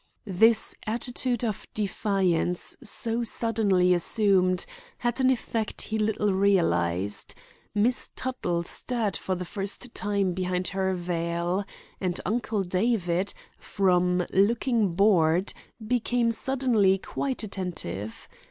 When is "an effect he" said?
5.19-5.99